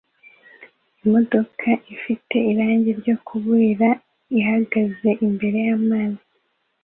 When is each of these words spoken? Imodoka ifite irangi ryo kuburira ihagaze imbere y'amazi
Imodoka 1.03 1.69
ifite 1.95 2.35
irangi 2.51 2.91
ryo 2.99 3.15
kuburira 3.25 3.89
ihagaze 4.39 5.09
imbere 5.27 5.57
y'amazi 5.67 6.25